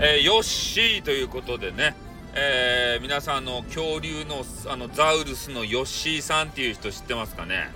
[0.00, 1.96] えー、ヨッシーということでね、
[2.32, 7.68] えー、皆さんの恐竜のあのザウルスのヨッシーさんっていう人知ってますかね？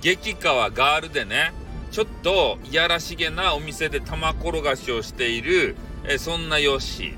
[0.00, 1.52] 激川ガールでね
[1.92, 7.14] ちょっといやらしげなお店で玉転がしをしている、えー、そんなヨッシ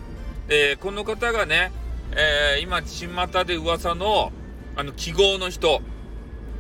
[0.47, 0.49] ー。
[0.49, 1.73] でこの方がね、
[2.11, 4.33] えー、今巷で噂の
[4.77, 5.81] あの記号の人。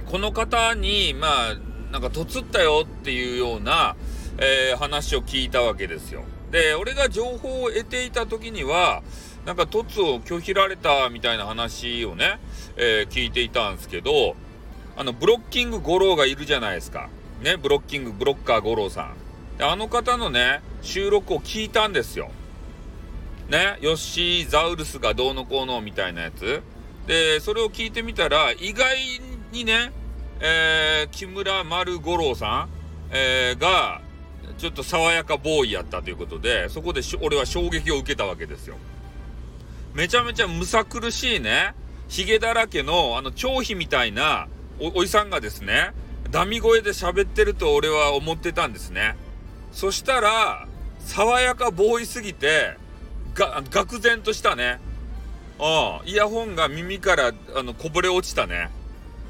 [0.06, 1.56] この方にまあ
[1.92, 3.96] なんかとつったよっていうような、
[4.38, 6.24] えー、話を聞いたわけですよ。
[6.52, 9.02] で俺が情報を得ていた時には
[9.44, 12.38] なんか凸を拒否られたみたいな話をね、
[12.76, 14.36] えー、聞いていたんですけど、
[14.96, 17.08] あの、ブロッキング五郎がいるじゃないですか。
[17.40, 19.14] ね、ブロッキング、ブロッカー五郎さ
[19.54, 19.58] ん。
[19.58, 22.30] で、あの方のね、収録を聞いたんですよ。
[23.48, 26.62] ね、ヨッシーザウルスがどうのこうのみたいなやつ。
[27.08, 28.96] で、それを聞いてみたら、意外
[29.50, 29.90] にね、
[30.40, 32.68] えー、木村丸五郎さん、
[33.10, 34.02] えー、が、
[34.58, 38.76] ちょっと爽やかボーイやったということで、そこで俺は衝撃を受けたわけですよ。
[39.94, 41.74] めちゃめちゃむさ苦しいね、
[42.08, 45.92] ヒゲだらけの、あの、張飛みたいなお、おじさんがですね、
[46.30, 49.16] ダミ声で喋ってると俺は思ってたんですね。
[49.72, 50.66] そしたら、
[51.00, 52.76] 爽やかボーイすぎて、
[53.34, 54.80] が、愕然としたね。
[55.58, 58.70] うん、イヤホンが耳からあのこぼれ落ちたね。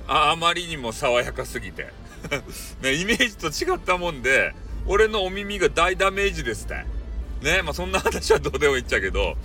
[0.08, 1.92] ああまりにも爽やかすぎて。
[2.80, 4.54] ね、イメージと違ったもんで、
[4.86, 6.84] 俺のお耳が大ダメージですって。
[7.42, 9.36] ね、まあそんな話はどうでもいいっちゃけど、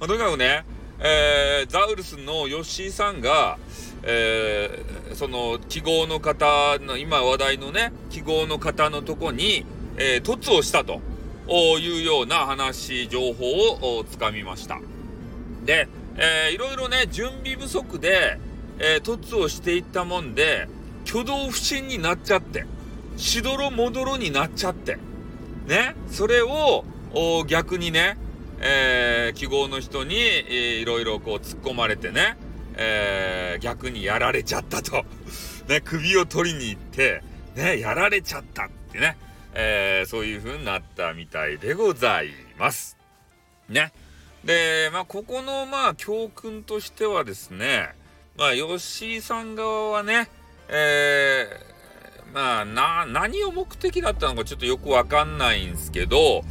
[0.00, 0.64] まあ、とにかくね、
[1.00, 3.58] えー、ザウルスのヨッシーさんが、
[4.04, 9.66] えー、その記号の方の今話題のね記号の方のとこに、
[9.96, 11.00] えー、突をしたと
[11.78, 14.80] いうような話情報をつかみました。
[15.64, 18.38] で、えー、いろいろね準備不足で、
[18.78, 20.68] えー、突をしていったもんで
[21.04, 22.66] 挙動不審になっちゃって。
[23.16, 24.98] しどろもどろになっちゃって
[25.66, 26.84] ねそれを
[27.46, 28.16] 逆にね
[28.64, 32.36] えー、記号の人に、えー、いろいろこう突っ込まれてね、
[32.76, 35.04] えー、逆にやられちゃったと。
[35.66, 37.22] ね、首を取りに行って、
[37.56, 39.16] ね、やられちゃったってね、
[39.52, 42.96] えー、そういう風になったみたいでございます。
[43.68, 43.92] ね。
[44.44, 47.94] で、まあ、ここの、まあ、教訓としてはですね、
[48.36, 50.28] まあ、吉井さん側はね、
[50.68, 51.48] え、
[52.32, 56.42] まあ、な、何を目的だったのかちょっとよくわかんないんですけど、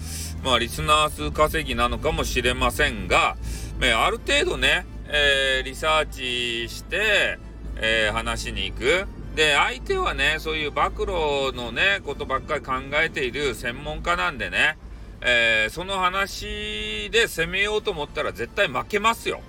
[0.43, 3.35] まあ、リスナー数稼ぎなのかもしれませんが、
[3.81, 7.39] ある程度ね、えー、リサーチして、
[7.77, 9.07] えー、話しに行く。
[9.35, 14.77] で、相手はね、そういう暴露のね、ことばっかり考えている専門家なんでね、
[15.21, 19.41] えー、その話で攻めようと思ったら絶対負けますよ。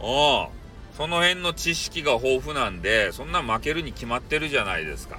[0.00, 0.48] お
[0.96, 5.18] その辺の知識が豊富なんで、そんな負けるに決まってるじゃないですか。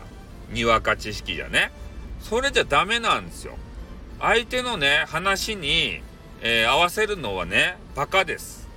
[0.51, 1.71] にわか知識じゃね。
[2.21, 3.57] それじゃダメなんですよ。
[4.19, 6.01] 相手のね、話に、
[6.41, 8.67] えー、合わせるのはね、バカです。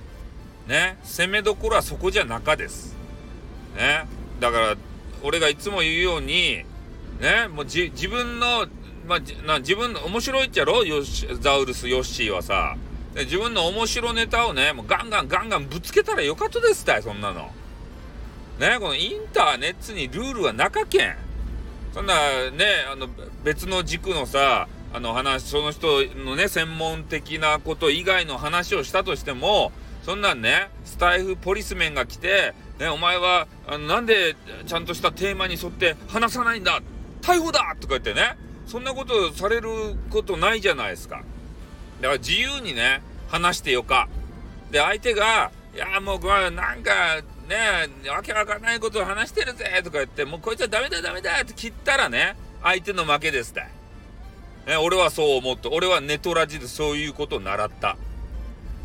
[0.67, 2.95] ね、攻めどころはそこじゃ中です。
[3.77, 4.05] ね、
[4.39, 4.75] だから、
[5.23, 6.65] 俺がいつも言うように、
[7.21, 8.67] ね、もう自分の、
[9.07, 10.85] まあ、な自分の面白いっちゃろ？
[10.85, 12.75] ヨシザウルス・ヨッシーはさ。
[13.15, 17.51] 自分の面白ネタをね、もうガンガンガンガンぶつけたらよかったですたい、そんなの。
[18.59, 21.15] ね、このインターネットにルールは中けん。
[21.93, 22.13] そんな
[22.51, 23.07] ね、あの
[23.43, 29.71] 別の軸のさ、あの話、その人のね、専門的なこと以外の話をしたとしても、
[30.03, 34.35] そんなんね、スタイフポリスメンが来て、ね、お前は、あのなんで
[34.67, 36.81] ちゃんとしたテーマに沿って話さないんだ
[37.21, 39.69] 逮捕だとか言ってね、そんなことされる
[40.09, 41.23] ことないじゃないですか。
[42.01, 44.07] だから自由にね、話してよか。
[44.71, 53.61] で、相手が、いや、もう、なんか、ね、わけわかんないことを話してるぜとか言って、もうこいつはダメだダメだって切ったらね、相手の負けですって。
[54.67, 57.97] ね、俺はそう思って、俺はネトラジでそういうことを習った。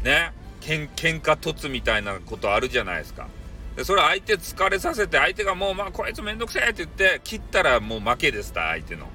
[0.02, 3.28] ね、けん喧嘩突みたいなことあるじゃないですか。
[3.76, 9.08] で、それ相手疲れさせて、相手がもう、まあ、こいつめんどくせえって言って、切ったらもう負けですた、相手の。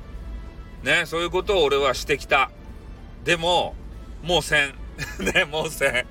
[0.83, 2.51] ね、そういうことを俺はしてきた。
[3.23, 3.75] でも、
[4.23, 4.73] もうせん。
[5.19, 6.05] ね、もうせん。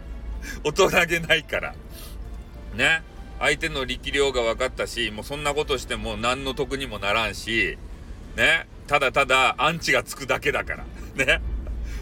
[0.64, 1.74] 大人げないから。
[2.74, 3.02] ね。
[3.38, 7.78] 相手の力量が分かったし、もうそんなことしても何の得にもならんし、
[8.36, 8.66] ね。
[8.86, 11.24] ただただアンチがつくだけだから。
[11.24, 11.40] ね。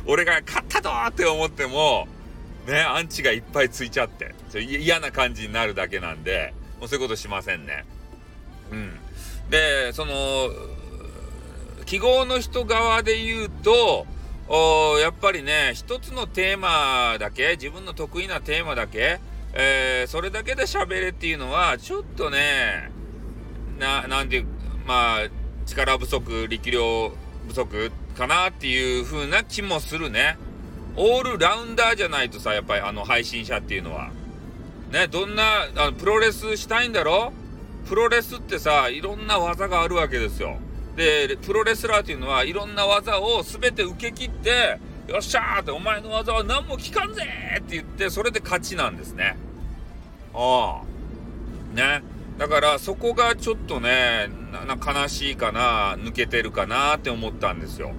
[0.07, 2.07] 俺が勝ったぞって思っても、
[2.67, 7.85] ね、アンチがいっぱいついちゃって、嫌な感じになるだけなんで、もうそういうことしませんね。
[8.71, 8.99] うん。
[9.51, 10.51] で、その、
[11.85, 14.07] 記号の人側で言うと、
[14.49, 19.19] おやっぱりね、一つのテーマだけ、自分の得意なテーマだけ、
[19.55, 22.93] えー、それだけで喋れっていうのは、ちょっとね、
[23.79, 24.47] な、なんていう、
[24.87, 25.29] まあ、
[25.67, 27.13] 力不足、力量
[27.49, 30.39] 不足かなっていう風な気もするね。
[30.95, 34.11] オールラウンダーじゃないとさ、やっぱりあの配信者っていうのは。
[34.93, 35.43] ね、どんな、
[35.77, 37.33] あのプロレスしたいんだろ
[37.89, 40.59] プロレスってさ、いろんな技があるわけですよ。
[40.97, 44.79] で、プロレスラーっていうのはいろんな技を全て受け切って、
[45.09, 47.23] よっしゃーって、お前の技は何も効かんぜ
[47.59, 49.37] って言って、それで勝ちなんですね。
[50.35, 51.77] ああ。
[51.77, 52.03] ね。
[52.39, 54.29] だからそこがちょっとね、
[54.85, 57.93] 悲しいかな、抜けてるかなって思ったんですよ。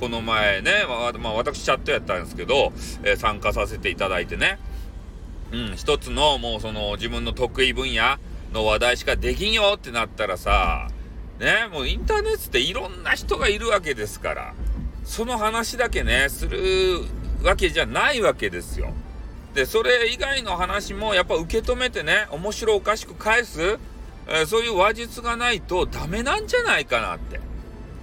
[0.00, 2.72] この前ね、まあ、まあ、私チャットやったんですけど、
[3.04, 4.58] えー、参加させていただいてね。
[5.52, 8.16] うん、一つのもうその自分の得意分野
[8.52, 10.88] の話題しかできんよってなったらさ、
[11.42, 14.54] ね、もうインターネットっていろんな人がいるわけですから、
[15.04, 17.00] その話だけね、する
[17.42, 18.92] わけじゃないわけですよ。
[19.52, 23.60] で、それ以外の話もやっぱ受け止めてね、面白おかしく返す、
[24.28, 27.40] えー、そういう話術がないとダメなんじゃないかなって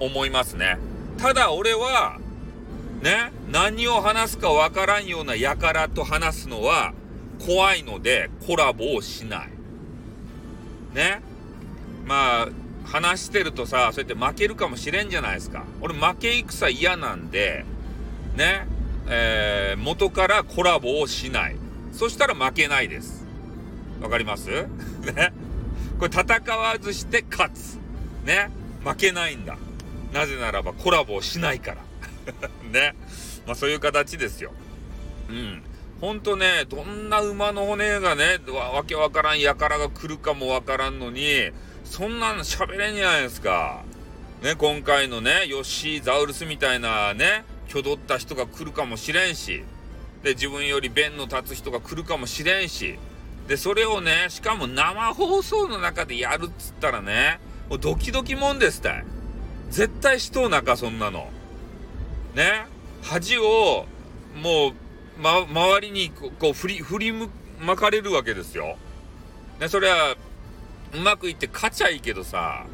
[0.02, 0.78] 思いますね。
[1.18, 2.18] ただ俺は、
[3.02, 6.94] ね、何を話すかわからんような輩と話すのは
[7.46, 9.50] 怖いのでコラボをしない。
[10.94, 11.22] ね。
[12.06, 12.48] まあ、
[12.92, 15.64] 話してるとさ、そうやって負けるかもしれんじゃないですか。
[15.82, 17.66] 俺負け戦嫌なんで、
[18.36, 18.68] ね、
[19.08, 21.56] えー、元からコラボをしない。
[21.94, 23.26] そしたら負けないです。
[24.02, 24.50] わかります？
[25.16, 25.34] ね。
[26.00, 27.78] これ戦わずして勝つ。
[28.26, 28.50] ね。
[28.84, 29.58] 負けないんだ。
[30.14, 31.78] なぜならばコラボをしないから。
[32.72, 32.96] ね。
[33.46, 34.52] まあそういう形ですよ。
[35.30, 35.64] うん。
[36.02, 38.40] ほんとね、どんな馬の骨がね、
[38.74, 41.52] わけわからん輩が来るかもわからんのに、
[41.90, 43.84] そんなの喋れんじゃないですか。
[44.44, 49.64] ね、今回のね、ヨッシー・ザウルスみたいなね、挙動った人が来るかもしれんし、
[50.24, 53.00] で、自分より弁の立つ人が来るかもしれんし、
[53.48, 57.40] で、それをね、しかも生放送の中でやるっつったらね、
[57.70, 59.06] もうドキドキもんですたい。
[59.72, 61.28] 絶対しとうなか、そんなの。
[62.36, 62.66] ね
[63.02, 63.88] 恥を、
[64.42, 64.74] もう、
[65.20, 67.14] ま、周りにこう振り、振り
[67.60, 68.78] まかれるわけですよ。
[69.60, 70.16] ね、それは、
[70.94, 72.66] うまくいって勝ちゃいいけどさ、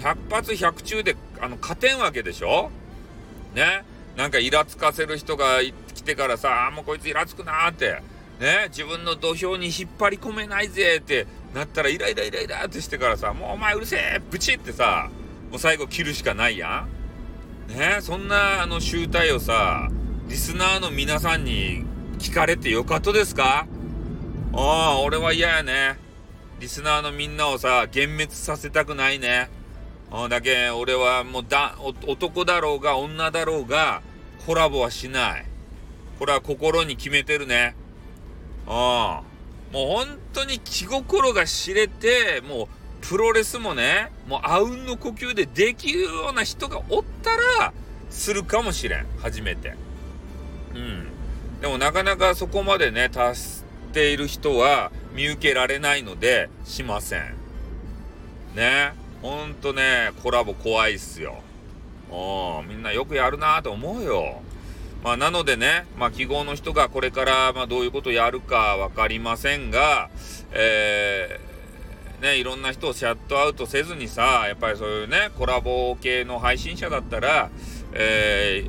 [0.00, 2.70] 100発100中で、あの、勝てんわけでしょ？
[3.54, 3.84] ね？
[4.16, 5.60] なんかイラつかせる人が
[5.94, 8.02] 来てからさ、あもうこいつイラつくなーって、
[8.40, 8.66] ね？
[8.68, 11.26] 自分の土俵に引っ張り込めないぜって。
[11.54, 15.08] なったらイライライライラってしてからさ、もうお前うるせえブチってさ、
[15.50, 16.86] もう最後切るしかないや
[17.70, 17.74] ん。
[17.74, 17.98] ね？
[18.02, 19.88] そんなあの集大をさ、
[20.28, 21.86] リスナーの皆さんに
[22.18, 23.66] 聞かれてよかったですか？
[24.52, 25.98] ああ、俺は嫌やね。
[26.60, 29.48] リスナーのみんなをさ、幻滅させたくないね。
[30.10, 31.76] あだけ俺はもうだ、
[32.06, 34.02] 男だろうが女だろうが、
[34.44, 35.46] コラボはしない。
[36.18, 37.76] これは心に決めてるね。
[38.66, 39.72] ああ。
[39.72, 42.68] もう本当に気心が知れて、もう
[43.02, 47.30] プロレスもね、もうあうんの呼吸でできるような人がおった
[47.60, 47.72] ら、
[48.10, 49.06] するかもしれん。
[49.18, 49.74] 初めて。
[50.74, 51.06] うん。
[51.60, 53.57] でもなかなかそこまでね、達
[53.88, 57.34] している人は見受けられないので、しません。
[58.54, 58.92] ね。
[59.22, 61.42] ほんとね、コラボ怖いっすよ。
[62.10, 64.42] うん、みんなよくやるなと思うよ。
[65.02, 70.10] まあ、なのでね、まあ、記号の人がこれから、まあ、どういうことやるか分かりませんが、
[70.52, 77.50] えー、ね、いろんな人をシャットアウトせずにさ、やっぱりそういうね、コラボ系の配信者だったら、
[77.92, 78.68] え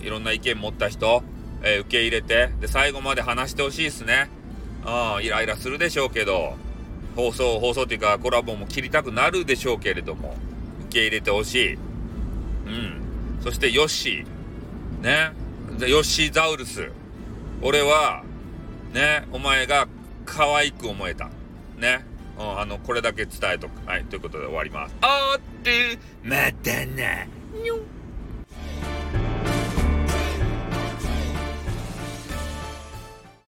[0.00, 1.22] ー、いろんな意見持った人、
[1.62, 4.30] えー、受け入れて、で、最後まで話してほしいですね。
[4.86, 6.56] うん、イライラするでしょうけど、
[7.16, 10.36] 放送、放送っていうかコラボも切りたくなるでしょうけれども、
[10.86, 11.74] 受け入れてほしい。
[11.74, 11.76] う
[12.68, 13.38] ん。
[13.42, 15.02] そして、ヨッシー。
[15.02, 15.32] ね。
[15.86, 16.90] ヨッシーザウルス。
[17.62, 18.22] 俺は、
[18.92, 19.88] ね、お前が
[20.24, 21.30] 可愛く思えた。
[21.76, 22.04] ね。
[22.38, 23.86] うん、あの、これだけ伝えとく。
[23.86, 24.94] はい、ということで終わります。
[25.00, 27.26] あーって、またな。
[27.62, 28.03] にょん。